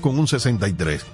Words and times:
con 0.00 0.18
un 0.18 0.26
63. 0.26 1.04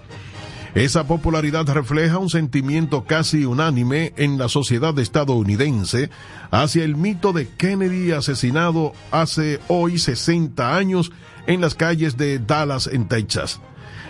Esa 0.76 1.04
popularidad 1.04 1.66
refleja 1.66 2.18
un 2.18 2.30
sentimiento 2.30 3.04
casi 3.04 3.44
unánime 3.44 4.12
en 4.16 4.38
la 4.38 4.48
sociedad 4.48 4.96
estadounidense 5.00 6.08
hacia 6.52 6.84
el 6.84 6.94
mito 6.94 7.32
de 7.32 7.48
Kennedy 7.48 8.12
asesinado 8.12 8.92
hace 9.10 9.58
hoy 9.66 9.98
60 9.98 10.76
años 10.76 11.10
en 11.48 11.60
las 11.60 11.74
calles 11.74 12.16
de 12.16 12.38
Dallas, 12.38 12.86
en 12.86 13.08
Texas, 13.08 13.60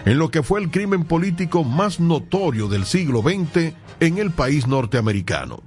en 0.04 0.18
lo 0.18 0.30
que 0.30 0.42
fue 0.42 0.60
el 0.60 0.70
crimen 0.70 1.04
político 1.04 1.64
más 1.64 1.98
notorio 1.98 2.68
del 2.68 2.84
siglo 2.84 3.22
XX 3.22 3.72
en 4.00 4.18
el 4.18 4.30
país 4.30 4.66
norteamericano. 4.66 5.62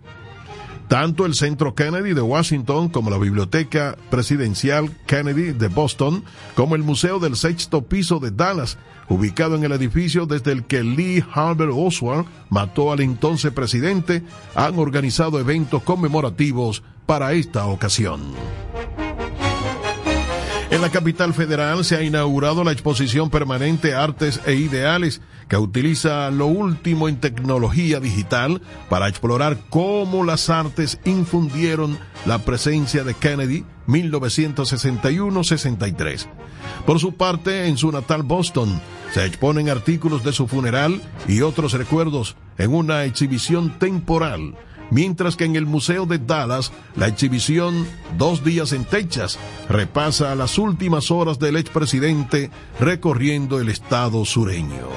Tanto 0.94 1.26
el 1.26 1.34
Centro 1.34 1.74
Kennedy 1.74 2.14
de 2.14 2.22
Washington 2.22 2.88
como 2.88 3.10
la 3.10 3.18
Biblioteca 3.18 3.98
Presidencial 4.12 4.92
Kennedy 5.08 5.52
de 5.52 5.68
Boston, 5.68 6.24
como 6.54 6.76
el 6.76 6.84
Museo 6.84 7.18
del 7.18 7.36
Sexto 7.36 7.82
Piso 7.82 8.20
de 8.20 8.30
Dallas, 8.30 8.78
ubicado 9.10 9.56
en 9.56 9.64
el 9.64 9.72
edificio 9.72 10.28
desde 10.28 10.52
el 10.52 10.66
que 10.66 10.84
Lee 10.84 11.26
Harvey 11.34 11.70
Oswald 11.74 12.28
mató 12.52 12.92
al 12.92 13.00
entonces 13.00 13.52
presidente, 13.52 14.22
han 14.54 14.78
organizado 14.78 15.40
eventos 15.40 15.82
conmemorativos 15.82 16.84
para 17.08 17.34
esta 17.34 17.66
ocasión. 17.66 18.22
En 20.74 20.82
la 20.82 20.90
capital 20.90 21.34
federal 21.36 21.86
se 21.86 21.96
ha 21.96 22.02
inaugurado 22.02 22.64
la 22.64 22.72
exposición 22.72 23.30
permanente 23.30 23.94
Artes 23.94 24.42
e 24.48 24.56
Ideales, 24.56 25.22
que 25.48 25.56
utiliza 25.56 26.32
lo 26.32 26.48
último 26.48 27.08
en 27.08 27.20
tecnología 27.20 28.00
digital 28.00 28.60
para 28.90 29.08
explorar 29.08 29.60
cómo 29.70 30.24
las 30.24 30.50
artes 30.50 31.00
infundieron 31.06 32.00
la 32.26 32.40
presencia 32.40 33.04
de 33.04 33.14
Kennedy 33.14 33.66
1961-63. 33.86 36.26
Por 36.88 37.00
su 37.00 37.14
parte, 37.14 37.68
en 37.68 37.78
su 37.78 37.92
natal 37.92 38.24
Boston, 38.24 38.82
se 39.14 39.28
exponen 39.28 39.70
artículos 39.70 40.24
de 40.24 40.34
su 40.34 40.48
funeral 40.48 41.04
y 41.28 41.42
otros 41.42 41.74
recuerdos 41.74 42.36
en 42.58 42.74
una 42.74 43.04
exhibición 43.04 43.78
temporal 43.78 44.56
mientras 44.94 45.36
que 45.36 45.46
en 45.46 45.56
el 45.56 45.66
Museo 45.66 46.06
de 46.06 46.20
Dallas 46.20 46.72
la 46.96 47.08
exhibición 47.08 47.86
Dos 48.18 48.44
días 48.44 48.74
en 48.74 48.86
Texas 48.86 49.40
repasa 49.68 50.36
las 50.36 50.58
últimas 50.58 51.10
horas 51.10 51.40
del 51.40 51.58
expresidente 51.58 52.52
recorriendo 52.80 53.60
el 53.60 53.70
estado 53.70 54.24
sureño. 54.24 54.88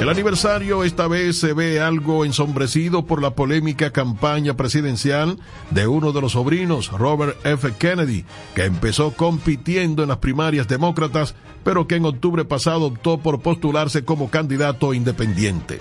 El 0.00 0.10
aniversario 0.10 0.84
esta 0.84 1.08
vez 1.08 1.38
se 1.38 1.54
ve 1.54 1.80
algo 1.80 2.24
ensombrecido 2.24 3.06
por 3.06 3.22
la 3.22 3.30
polémica 3.30 3.92
campaña 3.92 4.54
presidencial 4.54 5.38
de 5.70 5.86
uno 5.86 6.12
de 6.12 6.20
los 6.20 6.32
sobrinos, 6.32 6.90
Robert 6.90 7.38
F. 7.46 7.72
Kennedy, 7.78 8.24
que 8.54 8.64
empezó 8.64 9.12
compitiendo 9.12 10.02
en 10.02 10.10
las 10.10 10.18
primarias 10.18 10.68
demócratas, 10.68 11.34
pero 11.64 11.88
que 11.88 11.96
en 11.96 12.04
octubre 12.04 12.44
pasado 12.44 12.86
optó 12.86 13.18
por 13.18 13.40
postularse 13.40 14.04
como 14.04 14.30
candidato 14.30 14.92
independiente. 14.92 15.80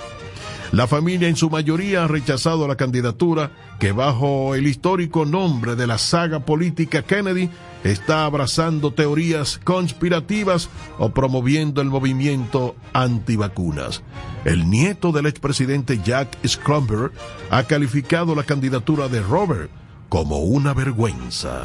La 0.71 0.88
familia 0.88 1.27
en 1.27 1.35
su 1.35 1.49
mayoría 1.49 2.03
ha 2.03 2.08
rechazado 2.08 2.67
la 2.67 2.75
candidatura 2.75 3.52
que 3.80 3.91
bajo 3.91 4.55
el 4.55 4.67
histórico 4.67 5.25
nombre 5.25 5.75
de 5.75 5.88
la 5.88 5.97
saga 5.97 6.39
política 6.39 7.02
Kennedy 7.02 7.49
está 7.83 8.25
abrazando 8.25 8.91
teorías 8.91 9.59
conspirativas 9.63 10.69
o 10.97 11.09
promoviendo 11.09 11.81
el 11.81 11.89
movimiento 11.89 12.75
antivacunas. 12.94 14.02
El 14.44 14.69
nieto 14.69 15.11
del 15.11 15.27
expresidente 15.27 15.99
Jack 16.03 16.38
Scrumber 16.47 17.11
ha 17.50 17.63
calificado 17.63 18.35
la 18.35 18.44
candidatura 18.44 19.07
de 19.07 19.22
Robert 19.22 19.69
como 20.09 20.39
una 20.39 20.73
vergüenza. 20.73 21.63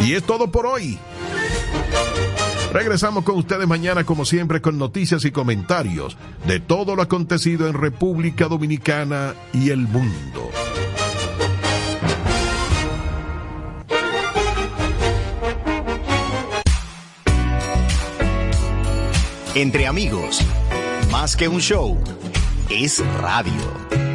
Y 0.00 0.14
es 0.14 0.24
todo 0.24 0.50
por 0.50 0.66
hoy. 0.66 0.98
Regresamos 2.72 3.24
con 3.24 3.36
ustedes 3.36 3.68
mañana 3.68 4.04
como 4.04 4.24
siempre 4.24 4.62
con 4.62 4.78
noticias 4.78 5.26
y 5.26 5.30
comentarios 5.30 6.16
de 6.46 6.58
todo 6.58 6.96
lo 6.96 7.02
acontecido 7.02 7.68
en 7.68 7.74
República 7.74 8.48
Dominicana 8.48 9.34
y 9.52 9.68
el 9.70 9.80
mundo. 9.80 10.50
Entre 19.54 19.86
amigos, 19.86 20.40
más 21.10 21.36
que 21.36 21.48
un 21.48 21.60
show, 21.60 22.02
es 22.70 23.04
radio. 23.20 24.11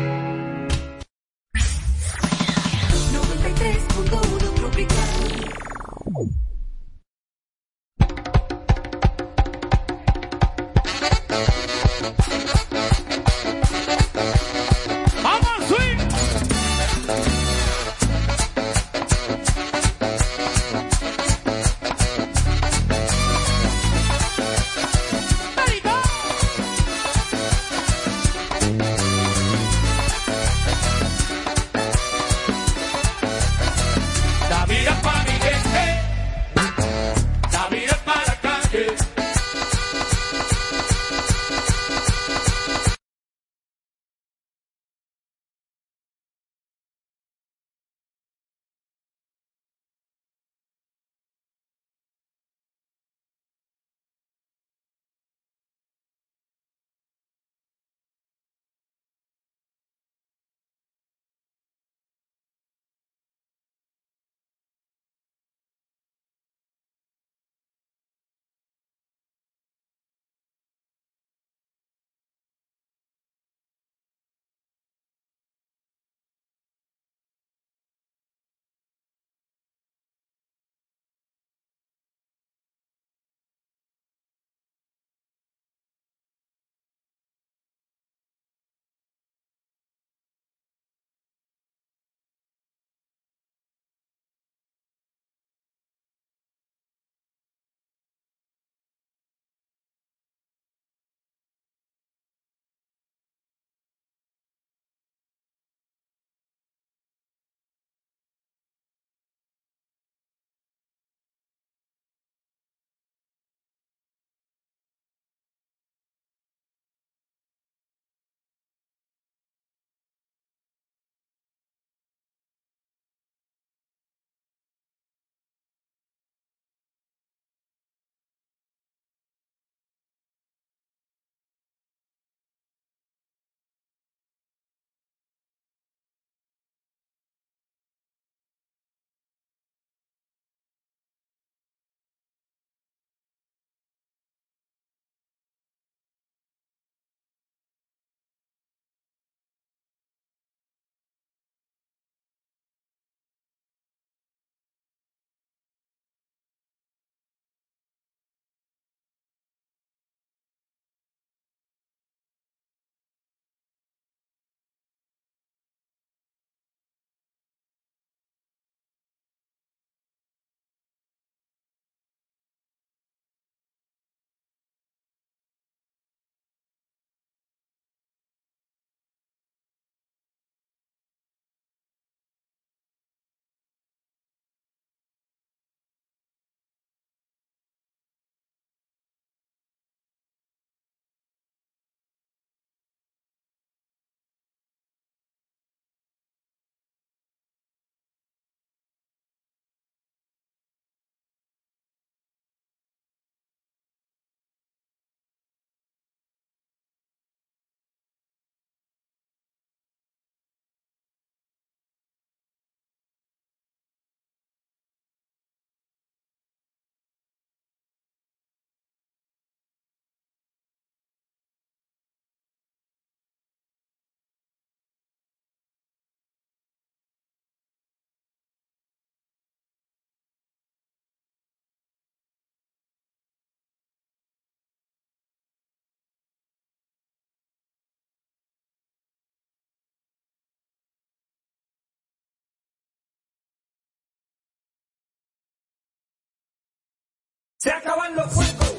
Se 247.68 247.74
acaban 247.74 248.16
los 248.16 248.34
fuegos. 248.34 248.76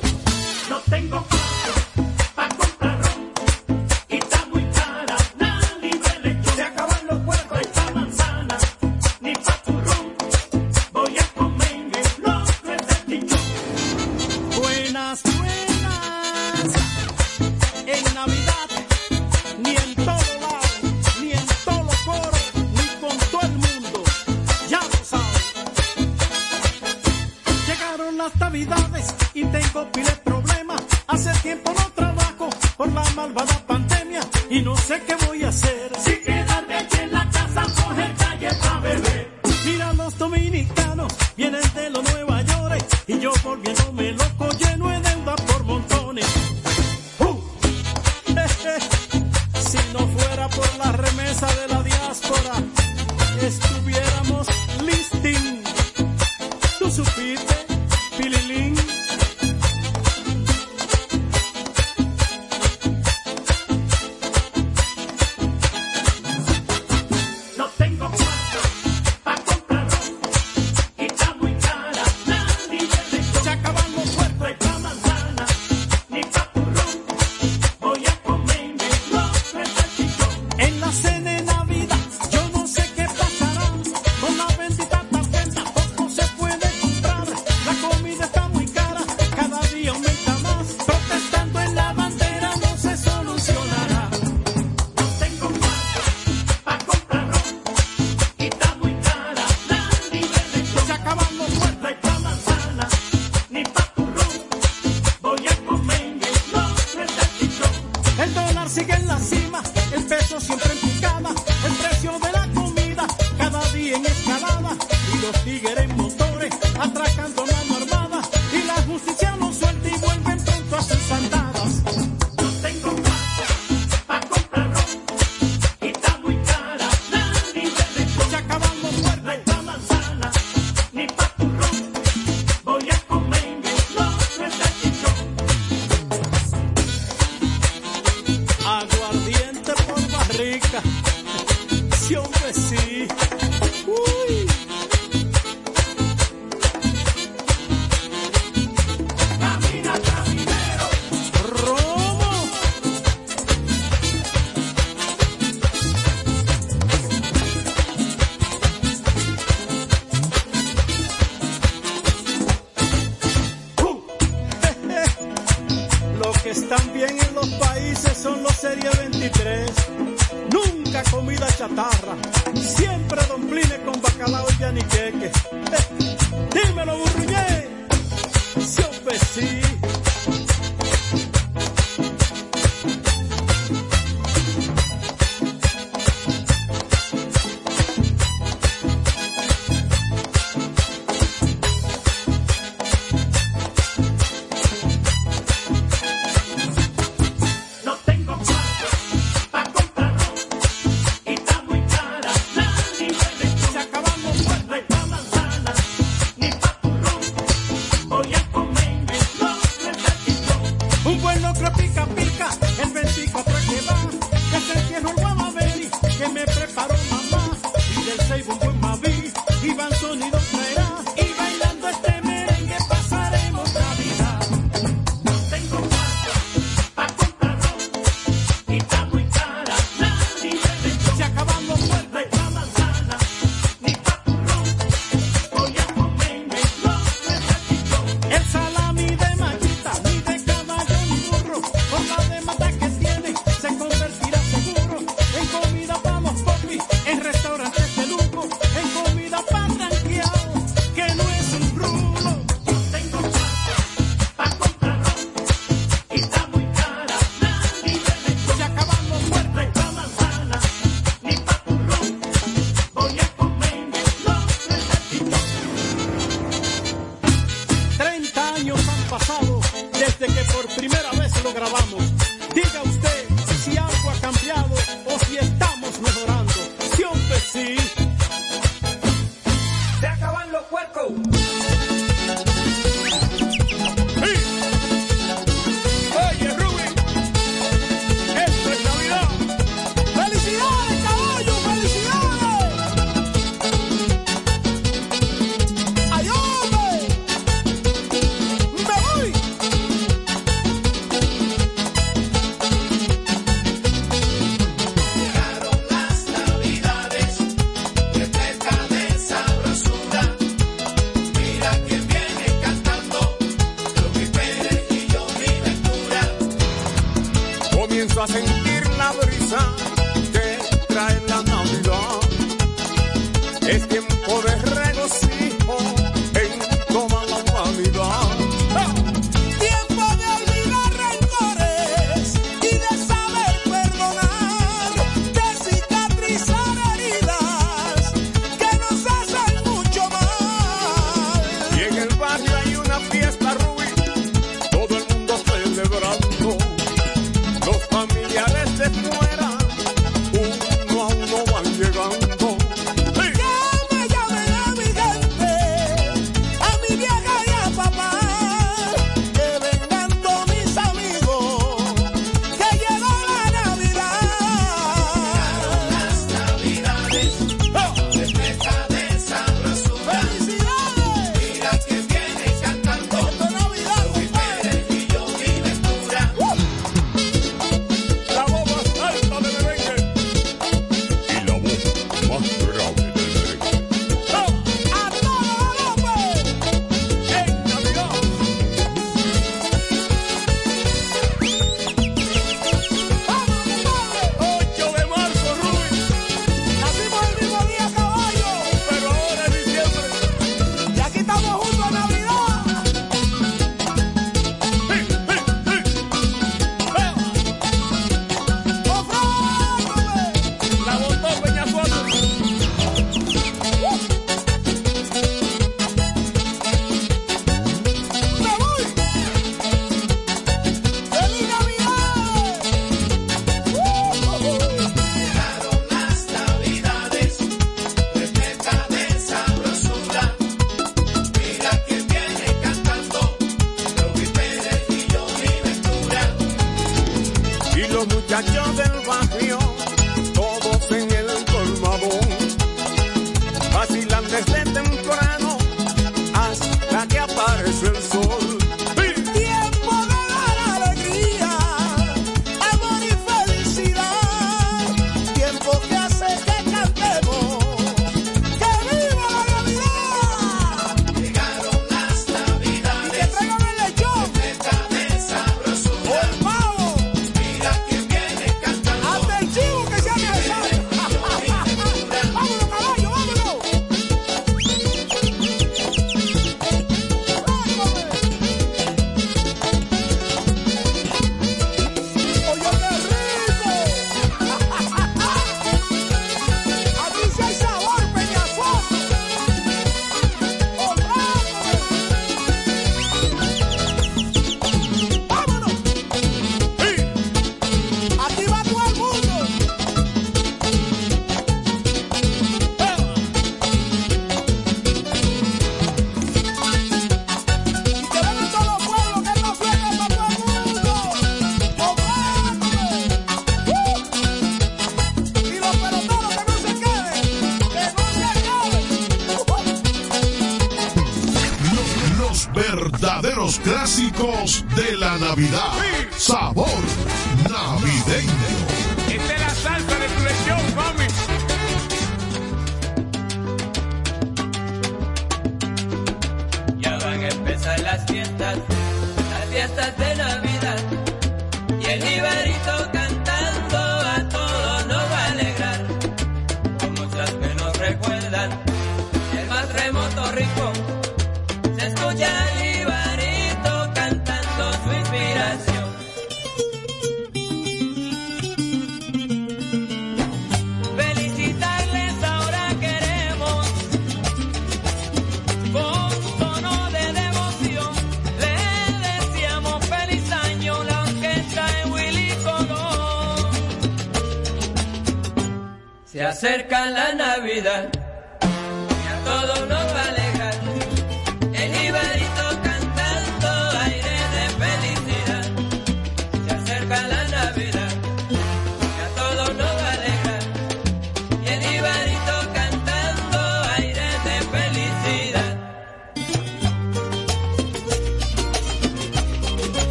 No 0.70 0.80
tengo 0.88 1.37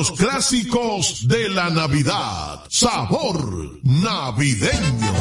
verdaderos 0.00 0.12
clásicos 0.12 1.28
de 1.28 1.48
la 1.48 1.68
Navidad. 1.70 2.64
Sabor 2.68 3.80
navideño. 3.82 5.19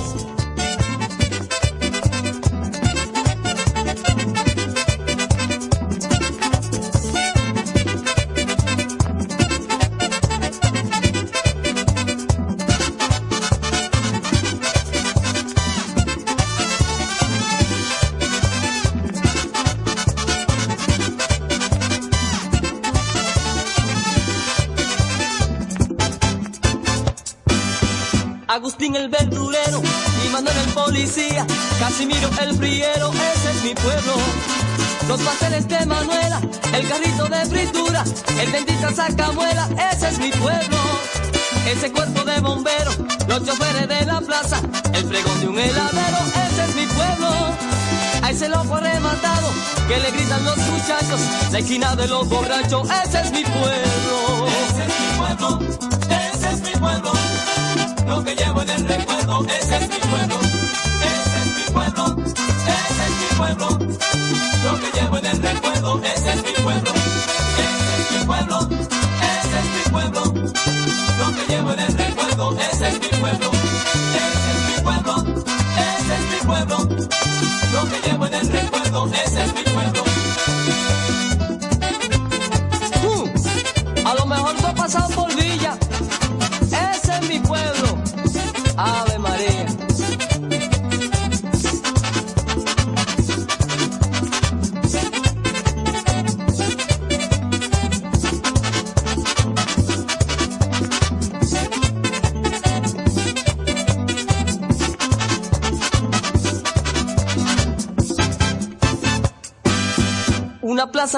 El 32.41 32.55
friero, 32.55 33.11
ese 33.11 33.51
es 33.51 33.63
mi 33.63 33.73
pueblo. 33.73 34.13
Los 35.07 35.21
pasteles 35.21 35.67
de 35.67 35.85
Manuela, 35.85 36.39
el 36.73 36.87
carrito 36.87 37.25
de 37.25 37.45
fritura, 37.45 38.03
el 38.39 38.51
dentista 38.51 38.93
saca 38.93 39.31
muela, 39.31 39.67
ese 39.91 40.09
es 40.09 40.19
mi 40.19 40.29
pueblo. 40.29 40.77
Ese 41.67 41.91
cuerpo 41.91 42.23
de 42.23 42.39
bomberos, 42.39 42.97
los 43.27 43.45
choferes 43.45 43.87
de 43.87 44.05
la 44.05 44.21
plaza, 44.21 44.59
el 44.93 45.05
pregón 45.05 45.39
de 45.41 45.47
un 45.47 45.59
heladero, 45.59 46.17
ese 46.47 46.63
es 46.65 46.75
mi 46.75 46.85
pueblo. 46.87 47.29
A 48.21 48.31
ese 48.31 48.49
loco 48.49 48.75
arrematado 48.75 49.49
que 49.87 49.97
le 49.97 50.11
gritan 50.11 50.43
los 50.45 50.57
muchachos, 50.57 51.21
la 51.51 51.59
esquina 51.59 51.95
de 51.95 52.07
los 52.07 52.27
borrachos, 52.27 52.87
ese 53.05 53.21
es 53.21 53.31
mi 53.31 53.43
pueblo. 53.43 54.47
Ese 54.47 54.85
es 54.85 54.99
mi 54.99 55.17
pueblo, 55.17 55.59
ese 56.33 56.49
es 56.53 56.61
mi 56.61 56.79
pueblo. 56.79 57.11
Lo 58.07 58.23
que 58.23 58.35
llevo 58.35 58.61
en 58.61 58.69
el 58.69 58.87
recuerdo, 58.87 59.45
ese 59.45 59.77
es 59.77 59.89
mi 59.89 59.97
pueblo. 59.97 60.48
Lo 64.69 64.79
que 64.79 64.91
llevo 64.91 65.17
en 65.17 65.25
el 65.25 65.58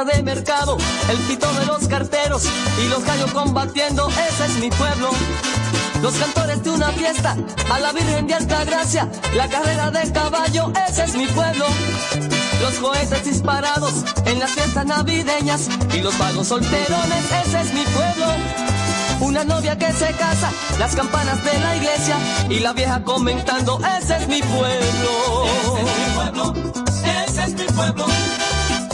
de 0.06 0.24
mercado, 0.24 0.78
el 1.10 1.18
pito 1.20 1.52
de 1.54 1.66
los 1.66 1.88
carteros 1.88 2.44
y 2.84 2.88
los 2.88 3.04
gallos 3.04 3.32
combatiendo, 3.34 4.08
ese 4.10 4.46
es 4.46 4.58
mi 4.60 4.70
pueblo. 4.72 5.10
Los 6.02 6.16
cantores 6.16 6.64
de 6.64 6.72
una 6.72 6.92
fiesta, 6.92 7.38
a 7.72 7.80
la 7.80 7.92
Virgen 7.92 8.26
de 8.26 8.34
Alta 8.34 8.66
Gracia, 8.66 9.08
la 9.36 9.48
carrera 9.48 9.92
de 9.92 10.12
caballo, 10.12 10.72
ese 10.90 11.04
es 11.04 11.16
mi 11.16 11.28
pueblo. 11.28 11.66
Los 12.62 12.74
cohetes 12.76 13.26
disparados 13.26 13.94
en 14.26 14.40
las 14.40 14.52
fiestas 14.52 14.86
navideñas 14.86 15.68
y 15.94 16.00
los 16.00 16.18
vagos 16.18 16.48
solterones, 16.48 17.26
ese 17.46 17.62
es 17.62 17.74
mi 17.74 17.84
pueblo. 17.84 18.26
Una 19.20 19.44
novia 19.44 19.78
que 19.78 19.92
se 19.92 20.12
casa, 20.14 20.52
las 20.80 20.96
campanas 20.96 21.44
de 21.44 21.60
la 21.60 21.76
iglesia 21.76 22.18
y 22.50 22.60
la 22.60 22.74
vieja 22.74 23.04
comentando, 23.04 23.80
ese 24.00 24.18
es 24.18 24.28
mi 24.28 24.42
pueblo. 24.42 25.46
Ese 25.46 25.82
es 25.82 25.98
mi 25.98 26.16
pueblo, 26.16 26.54
ese 27.28 27.44
es 27.44 27.54
mi 27.54 27.66
pueblo. 27.66 28.21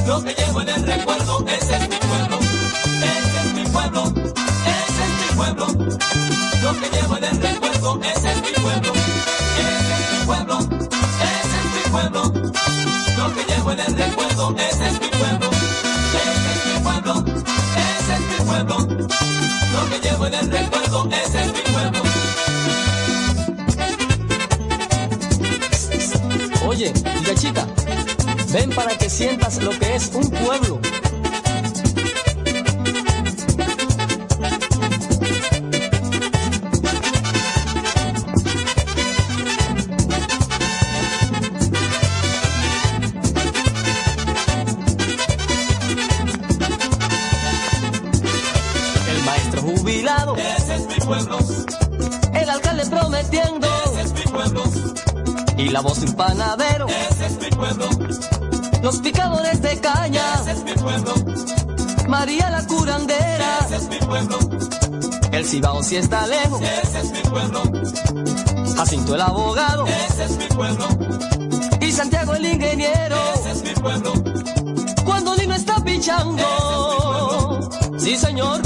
Lo 0.07 0.23
que 0.23 0.33
llevo 0.33 0.61
en 0.61 0.69
el 0.69 0.83
recuerdo, 0.83 1.45
ese 1.47 1.75
es 1.75 1.89
mi 1.89 1.97
pueblo. 1.97 2.39
Ese 2.39 3.39
es 3.41 3.53
mi 3.55 3.63
pueblo, 3.65 4.03
ese 4.05 5.03
es 5.03 5.11
mi 5.19 5.35
pueblo. 5.35 5.67
Lo 6.63 6.71
que 6.79 6.89
llevo 6.95 7.17
en 7.17 7.23
el 7.25 7.41
recuerdo, 7.41 7.99
ese 8.01 8.31
es 8.31 8.41
mi 8.41 8.53
pueblo. 8.53 8.93
Ese 8.93 9.93
es 9.93 10.11
mi 10.13 10.25
pueblo, 10.25 10.59
ese 10.59 11.57
es 11.59 11.65
mi 11.75 11.83
pueblo. 11.91 12.21
Lo 13.17 13.25
que 13.35 13.43
llevo 13.51 13.71
en 13.71 13.79
el 13.81 13.97
recuerdo, 13.97 14.55
ese 14.57 14.87
es 14.87 14.93
mi 15.01 15.09
pueblo. 15.09 15.49
Ese 16.15 16.51
es 16.53 16.65
mi 16.65 16.79
pueblo, 16.83 17.13
ese 17.75 18.13
es 18.13 18.21
mi 18.29 18.37
pueblo. 18.45 18.77
Lo 19.73 19.81
que 19.89 19.99
llevo 20.07 20.25
en 20.27 20.33
el 20.35 20.49
recuerdo, 20.49 21.09
ese 21.11 21.41
es 21.41 21.47
mi 21.47 21.61
pueblo. 21.73 22.01
Oye, 26.65 26.93
gachita, 27.25 27.67
Ven 28.51 28.69
para 28.69 28.97
que 28.97 29.09
sientas 29.09 29.61
lo 29.61 29.71
que 29.71 29.95
es 29.95 29.96
Y 56.17 56.19
la 56.19 56.35
voz 56.35 56.37
de 56.37 56.43
un 56.43 56.47
panadero. 56.47 56.87
ese 56.87 57.25
es 57.27 57.37
mi 57.39 57.49
pueblo, 57.49 57.85
Los 58.81 58.97
picadores 58.99 59.61
de 59.61 59.79
caña. 59.79 60.21
ese 60.41 60.51
es 60.51 60.63
mi 60.63 60.73
pueblo, 60.73 61.13
María 62.07 62.49
la 62.49 62.65
curandera. 62.65 63.59
ese 63.65 63.75
es 63.77 63.87
mi 63.89 63.97
pueblo, 63.99 64.39
El 65.31 65.45
cibao 65.45 65.83
si 65.83 65.97
está 65.97 66.25
lejos. 66.27 66.61
ese 66.61 66.99
es 67.01 67.11
mi 67.11 67.19
pueblo, 67.21 67.61
Jacinto 68.75 69.15
el 69.15 69.21
abogado. 69.21 69.85
ese 69.87 70.23
es 70.25 70.37
mi 70.37 70.45
pueblo, 70.47 70.87
Y 71.81 71.91
Santiago 71.91 72.33
el 72.35 72.45
ingeniero. 72.45 73.17
ese 73.35 73.51
es 73.51 73.63
mi 73.63 73.73
pueblo, 73.81 74.13
Cuando 75.05 75.35
Lino 75.35 75.53
está 75.55 75.75
pichando. 75.83 76.43
Sí, 77.97 78.15
señor. 78.17 78.61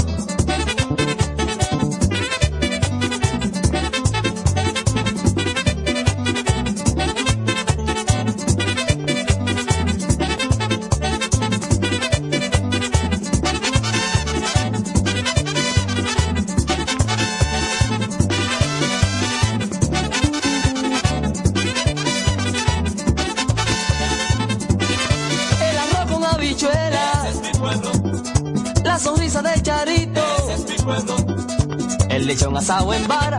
El 32.62 32.68
lechón 32.68 32.78
asado 32.78 32.94
en 32.94 33.08
vara. 33.08 33.38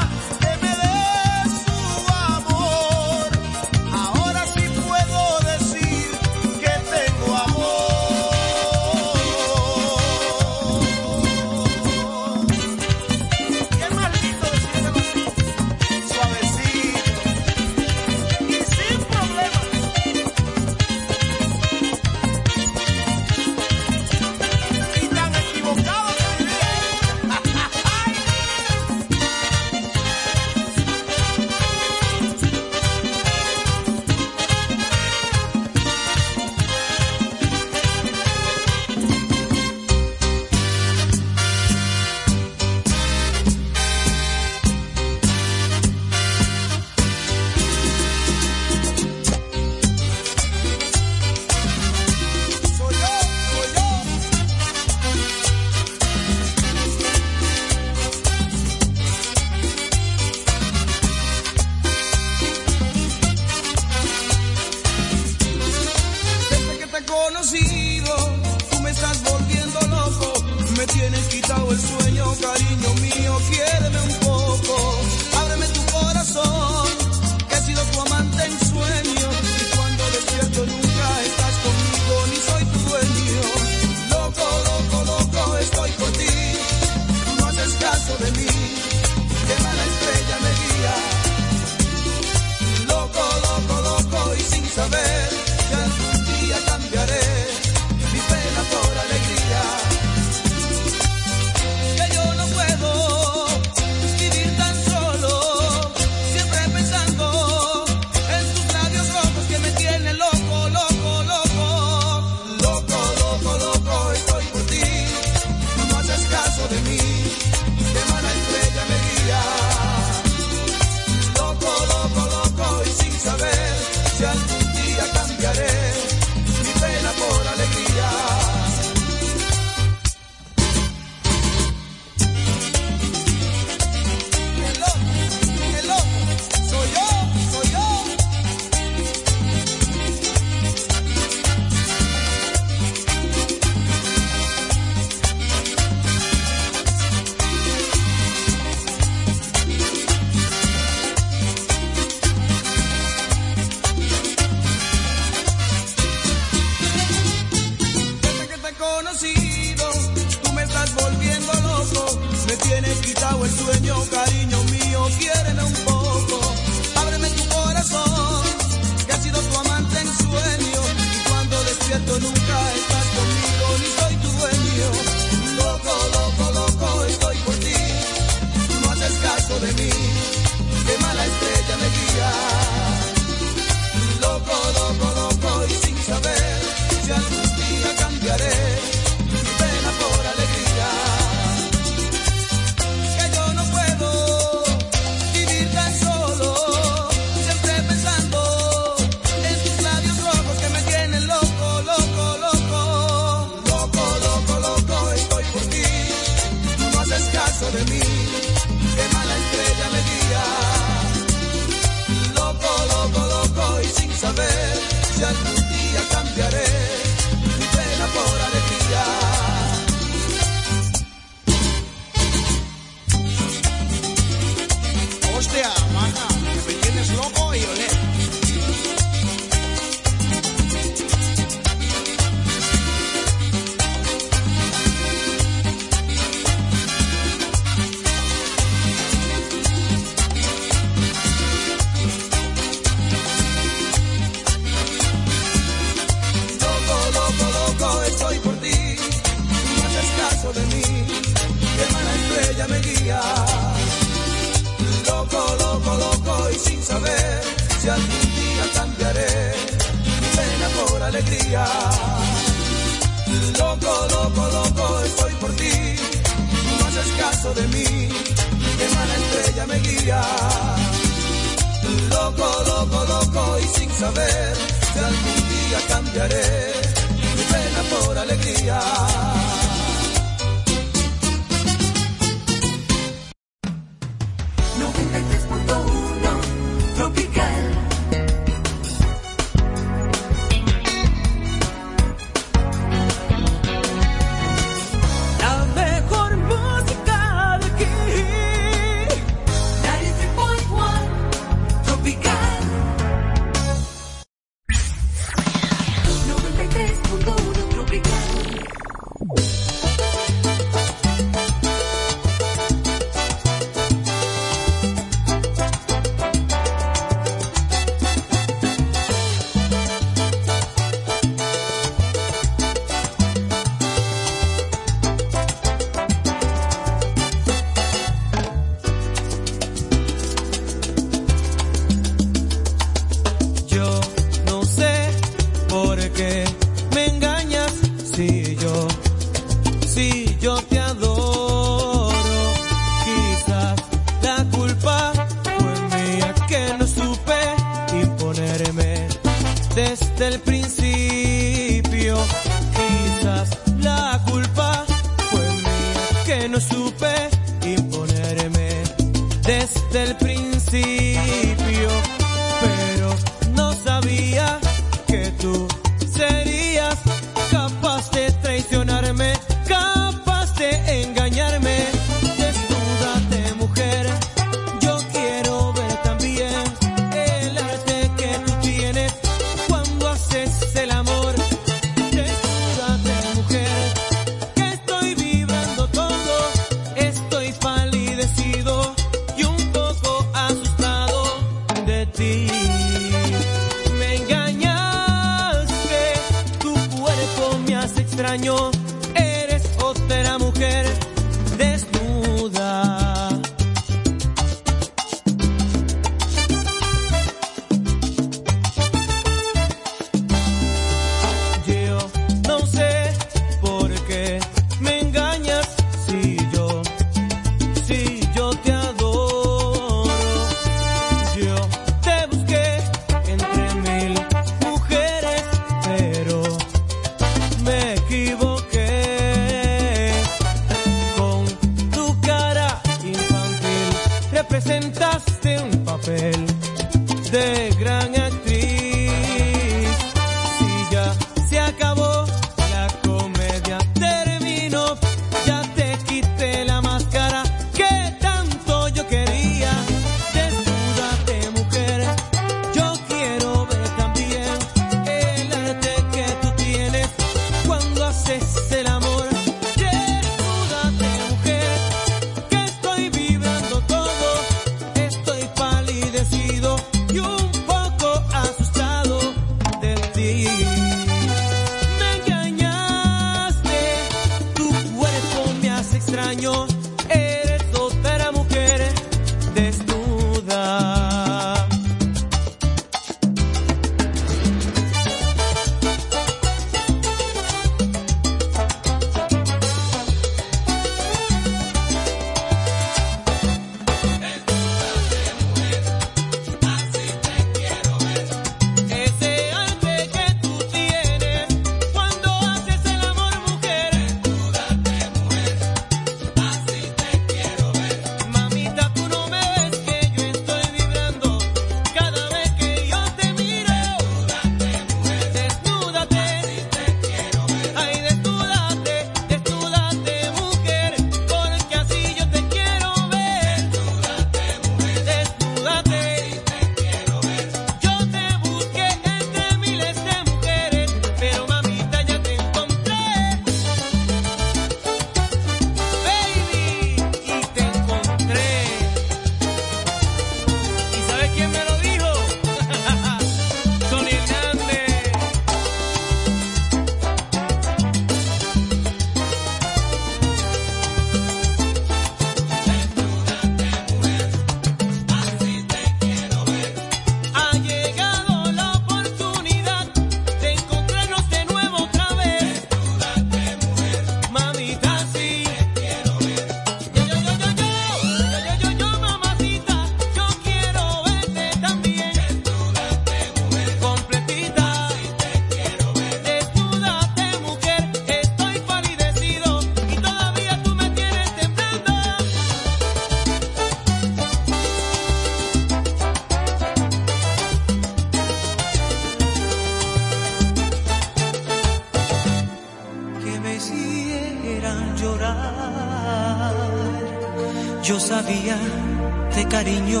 de 598.22 599.46
cariño, 599.48 600.00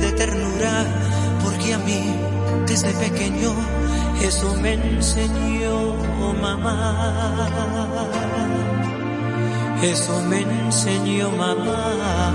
de 0.00 0.12
ternura, 0.12 0.84
porque 1.44 1.74
a 1.74 1.78
mí 1.78 2.14
desde 2.66 2.92
pequeño 2.94 3.54
eso 4.20 4.54
me 4.56 4.74
enseñó 4.74 5.94
mamá. 6.42 7.38
Eso 9.82 10.20
me 10.22 10.40
enseñó 10.40 11.30
mamá. 11.30 12.32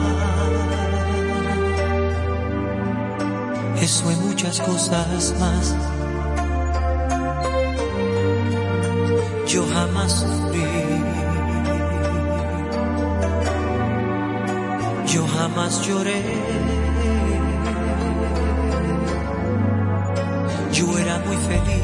Eso 3.81 4.11
y 4.11 4.15
muchas 4.15 4.61
cosas 4.61 5.33
más. 5.39 5.75
Yo 9.47 9.67
jamás 9.73 10.25
vi 10.53 10.80
jamás 15.53 15.85
lloré. 15.85 16.23
Yo 20.71 20.97
era 20.97 21.19
muy 21.19 21.37
feliz. 21.37 21.80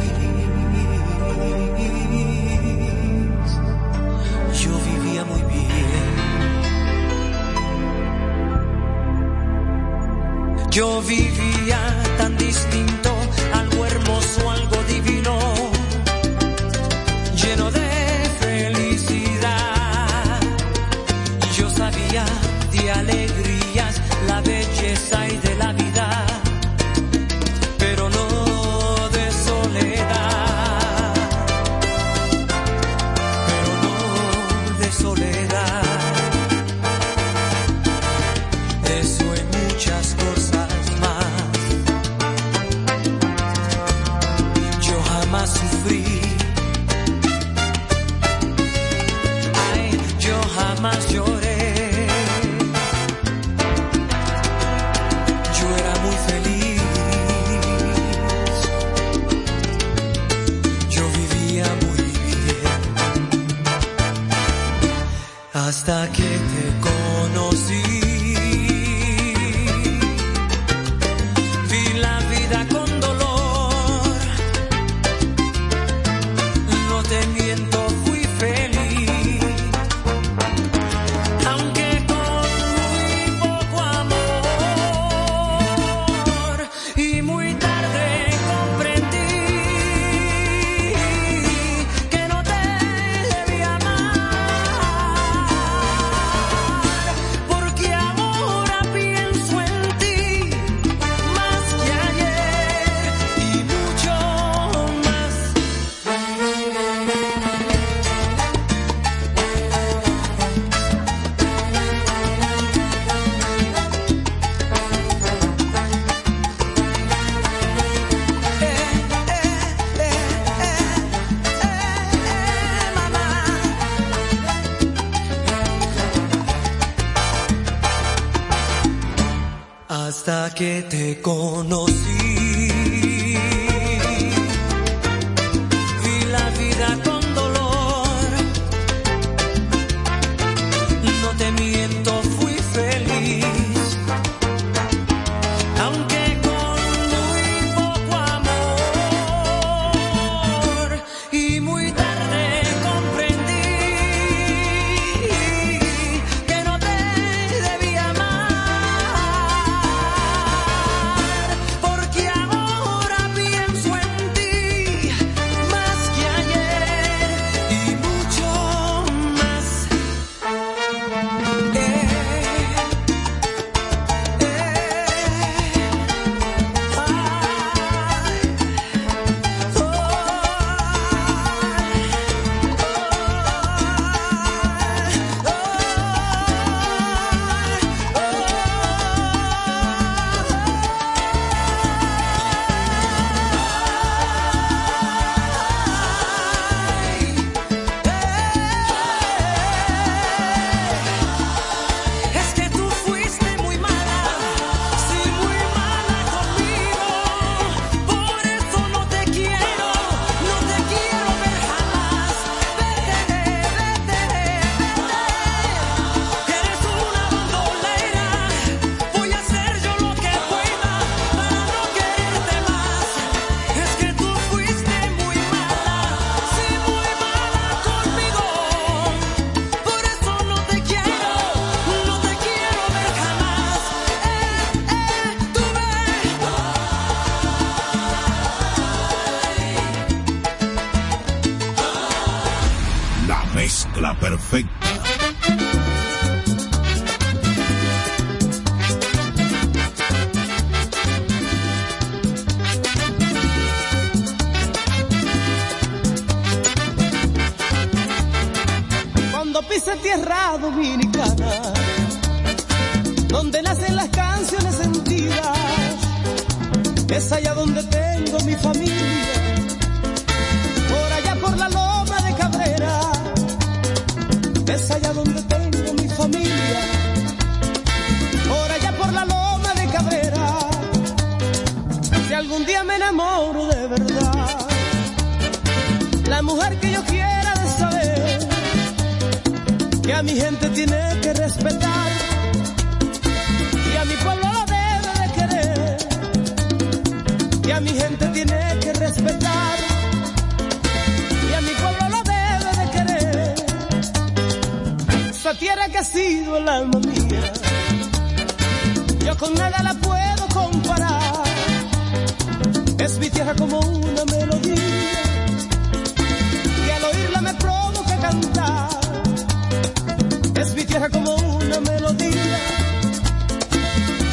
como 321.09 321.35
una 321.35 321.79
melodía 321.79 322.59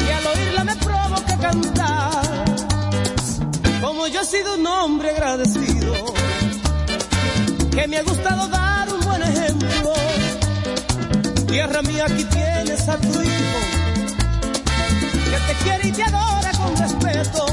y 0.07 0.11
al 0.11 0.27
oírla 0.27 0.63
me 0.63 0.75
provoca 0.77 1.37
cantar. 1.37 2.45
Como 3.81 4.07
yo 4.07 4.21
he 4.21 4.25
sido 4.25 4.55
un 4.55 4.65
hombre 4.67 5.11
agradecido, 5.11 5.93
que 7.71 7.87
me 7.87 7.97
ha 7.97 8.03
gustado 8.03 8.47
dar 8.47 8.93
un 8.93 8.99
buen 9.01 9.21
ejemplo. 9.23 9.93
Tierra 11.47 11.81
mía, 11.83 12.05
aquí 12.05 12.23
tienes 12.25 12.87
a 12.89 12.97
tu 12.97 13.21
hijo, 13.21 13.59
que 15.29 15.37
te 15.47 15.53
quiere 15.63 15.87
y 15.87 15.91
te 15.91 16.03
adora 16.03 16.51
con 16.51 16.77
respeto. 16.77 17.45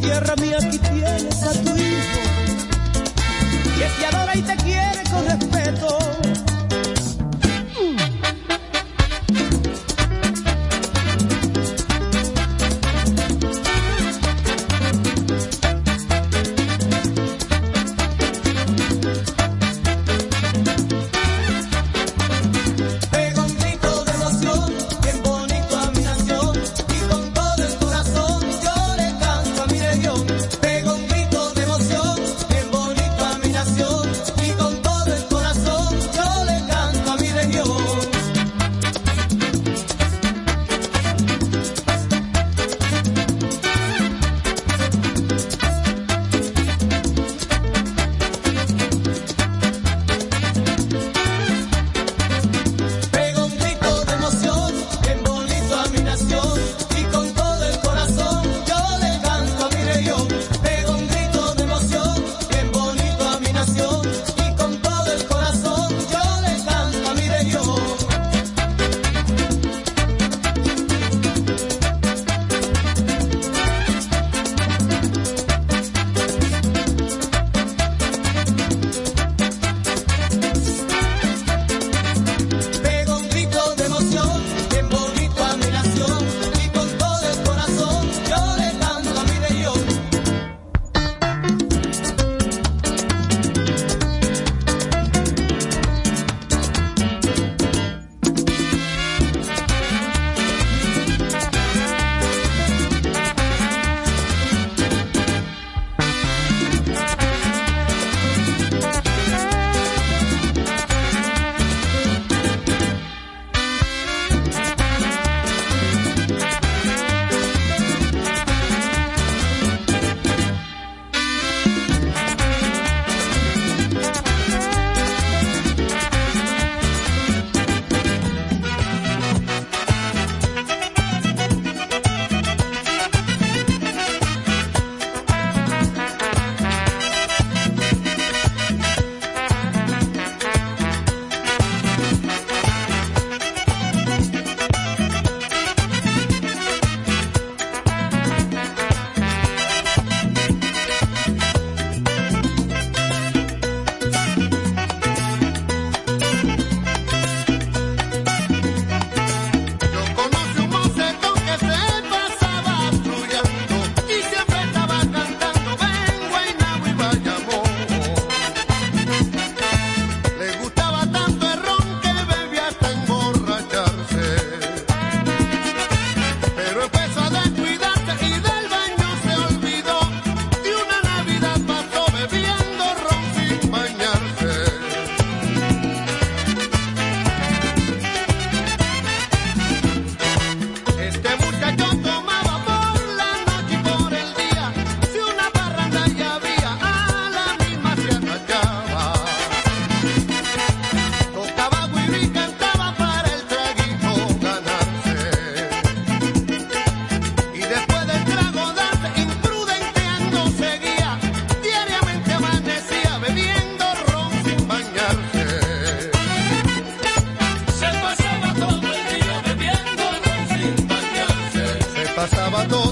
Tierra 0.00 0.34
mía, 0.36 0.56
aquí 0.60 0.78
tienes 0.78 1.42
a 1.42 1.52
tu 1.52 1.76
hijo, 1.76 2.18
que 3.78 3.86
te 3.98 4.06
adora 4.06 4.36
y 4.36 4.42
te 4.42 4.56
quiere 4.56 5.02
con 5.10 5.24
respeto. 5.26 5.98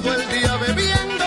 Todo 0.06 0.22
el 0.22 0.28
día 0.28 0.56
bebiendo 0.58 1.25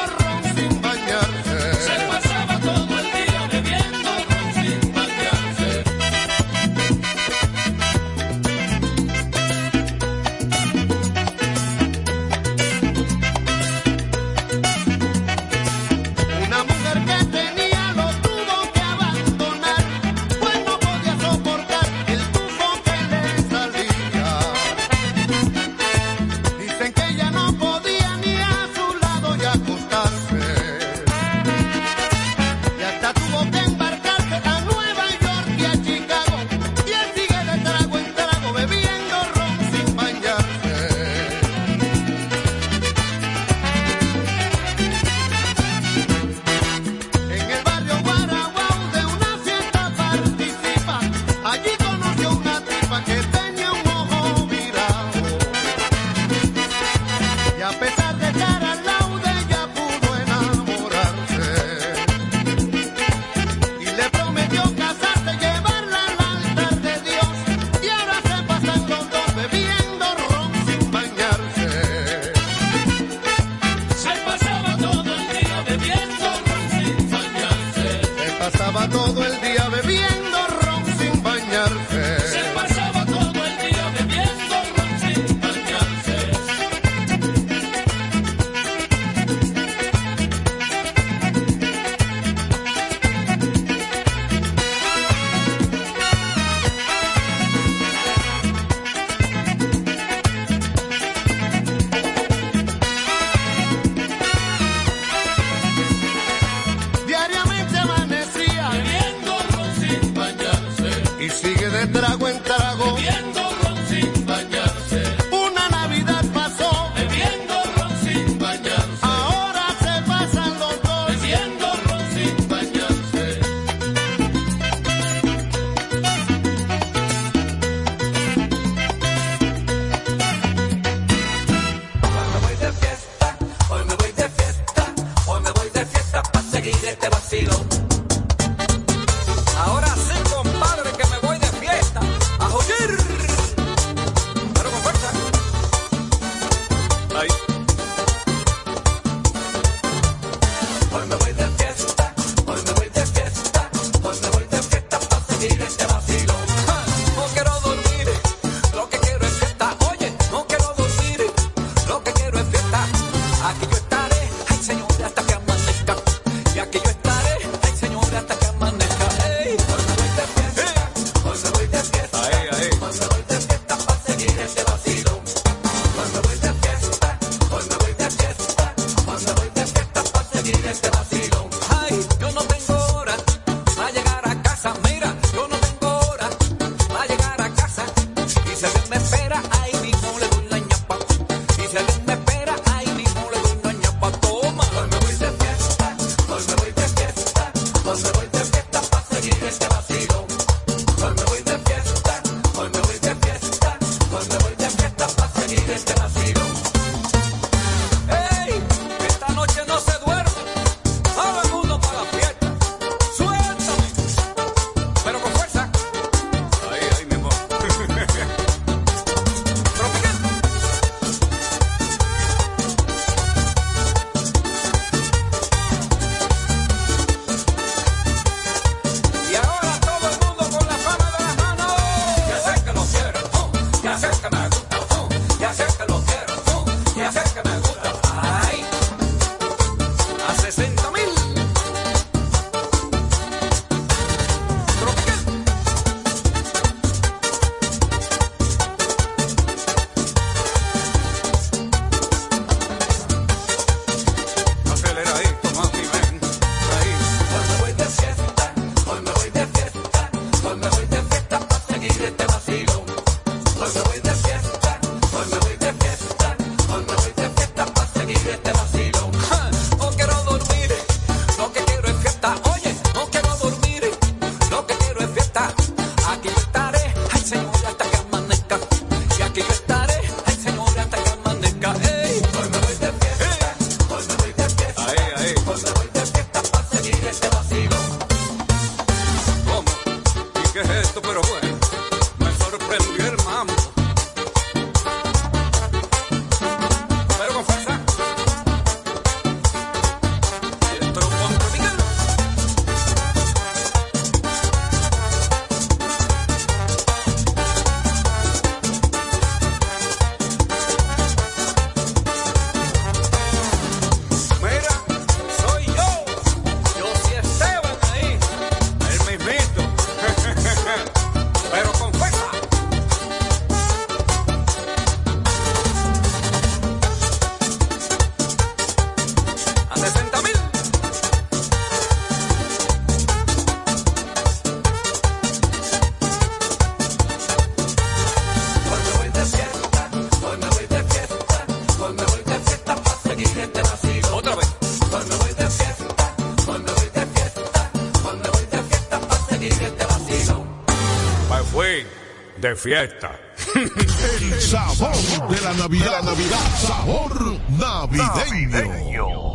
fiesta. 352.60 353.18
El 353.56 354.42
sabor 354.42 355.30
de 355.30 355.42
la 355.42 355.54
Navidad, 355.54 356.02
la 356.04 356.12
Navidad, 356.12 356.58
sabor 356.60 357.40
navideño. 357.58 359.29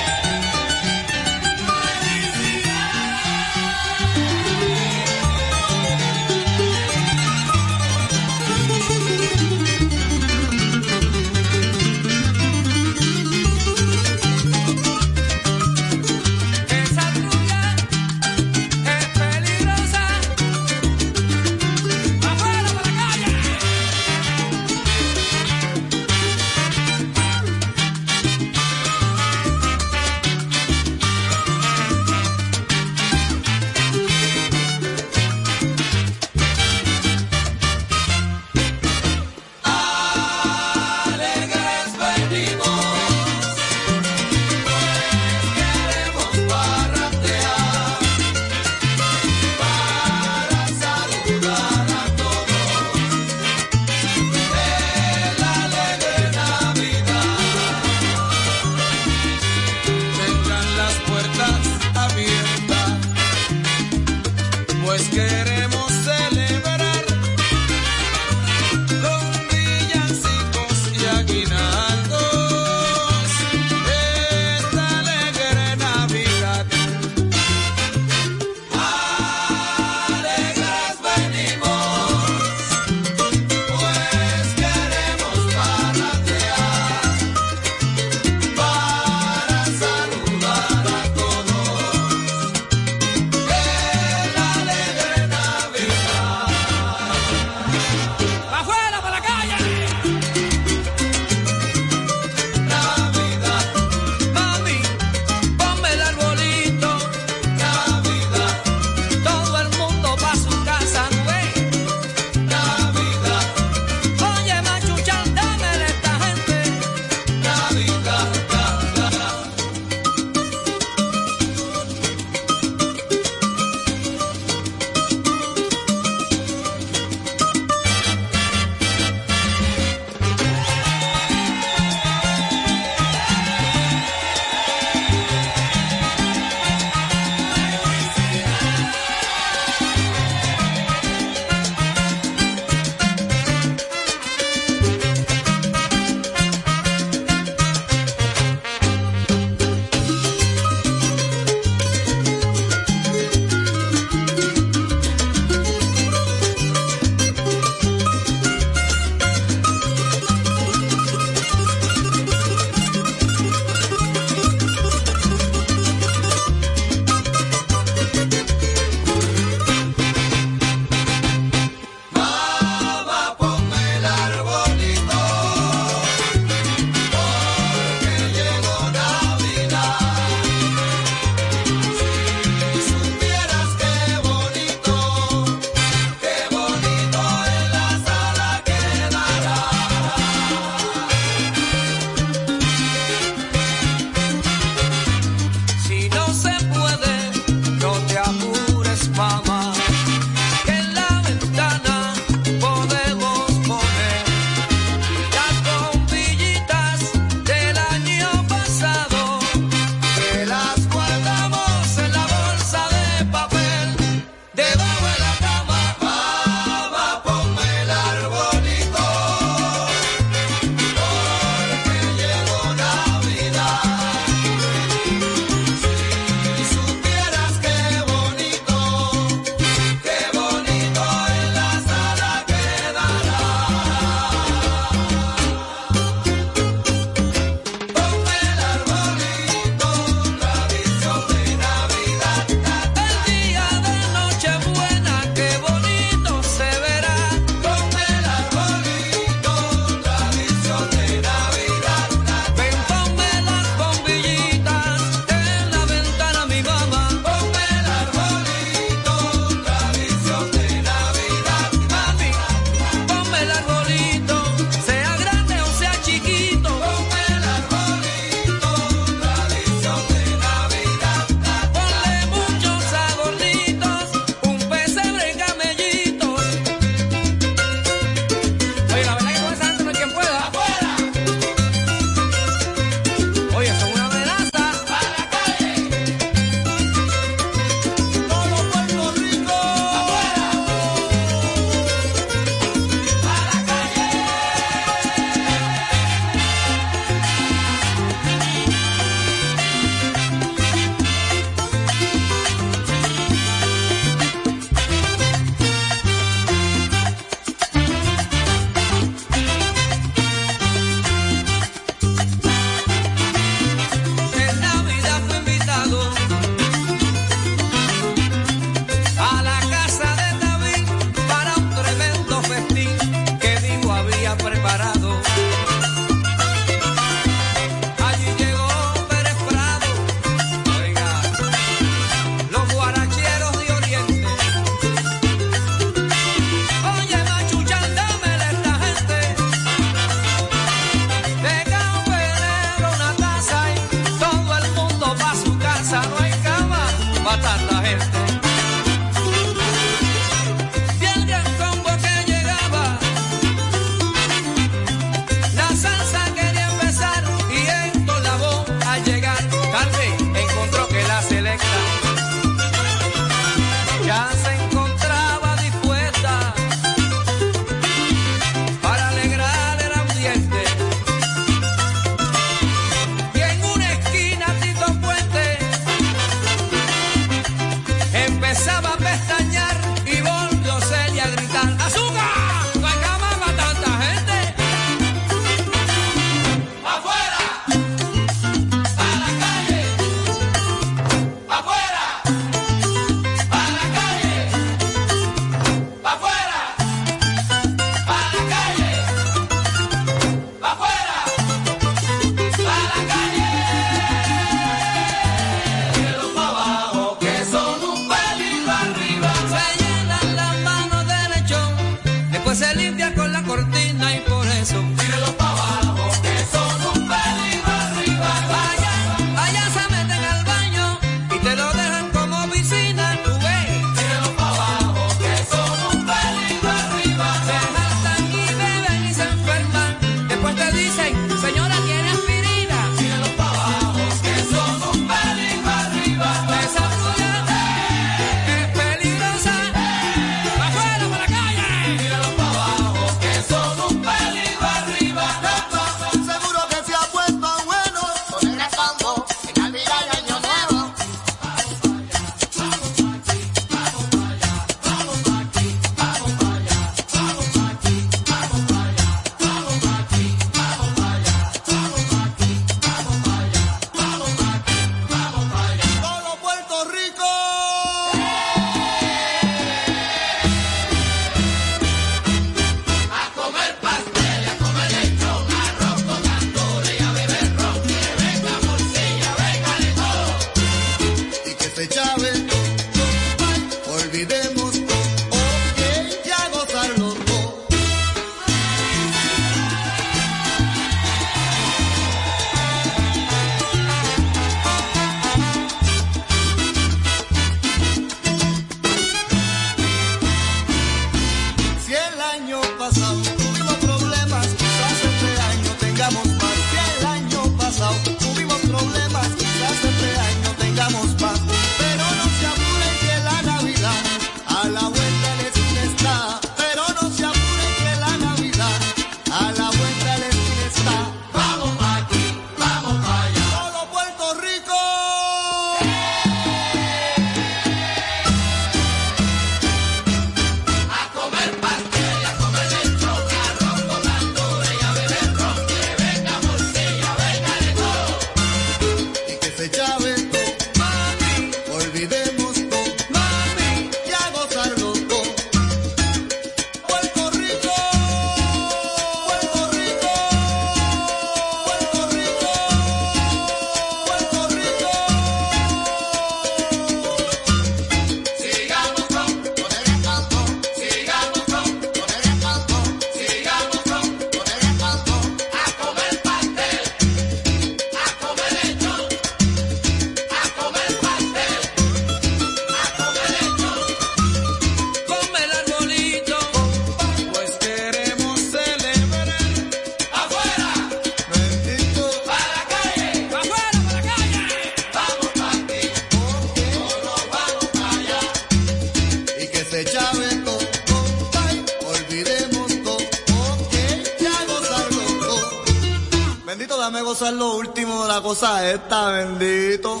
Lo 597.34 597.56
último 597.56 598.02
de 598.02 598.08
la 598.08 598.20
cosa 598.20 598.70
esta, 598.70 599.10
bendito. 599.10 600.00